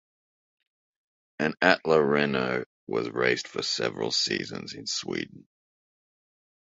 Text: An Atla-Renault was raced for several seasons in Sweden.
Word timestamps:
An 1.37 1.53
Atla-Renault 1.61 2.65
was 2.87 3.11
raced 3.11 3.47
for 3.47 3.61
several 3.61 4.09
seasons 4.09 4.73
in 4.73 4.87
Sweden. 4.87 5.47